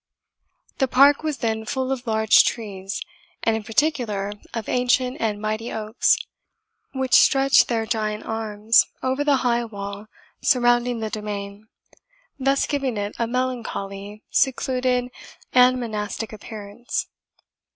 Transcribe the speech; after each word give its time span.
The 0.79 0.87
park 0.87 1.21
was 1.21 1.37
then 1.37 1.63
full 1.63 1.91
of 1.91 2.07
large 2.07 2.43
trees, 2.43 3.03
and 3.43 3.55
in 3.55 3.61
particular 3.61 4.31
of 4.51 4.67
ancient 4.67 5.17
and 5.19 5.39
mighty 5.39 5.71
oaks, 5.71 6.17
which 6.91 7.13
stretched 7.13 7.67
their 7.67 7.85
giant 7.85 8.25
arms 8.25 8.87
over 9.03 9.23
the 9.23 9.35
high 9.45 9.63
wall 9.63 10.07
surrounding 10.41 11.01
the 11.01 11.11
demesne, 11.11 11.67
thus 12.39 12.65
giving 12.65 12.97
it 12.97 13.15
a 13.19 13.27
melancholy, 13.27 14.23
secluded, 14.31 15.09
and 15.53 15.79
monastic 15.79 16.33
appearance. 16.33 17.05